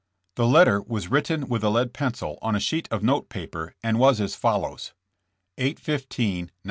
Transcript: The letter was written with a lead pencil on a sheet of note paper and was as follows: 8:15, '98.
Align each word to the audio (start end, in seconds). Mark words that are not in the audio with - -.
The 0.33 0.47
letter 0.47 0.81
was 0.81 1.11
written 1.11 1.47
with 1.47 1.63
a 1.63 1.69
lead 1.69 1.93
pencil 1.93 2.39
on 2.41 2.55
a 2.55 2.59
sheet 2.59 2.87
of 2.89 3.03
note 3.03 3.29
paper 3.29 3.75
and 3.83 3.99
was 3.99 4.19
as 4.19 4.33
follows: 4.33 4.93
8:15, 5.59 6.17
'98. 6.47 6.51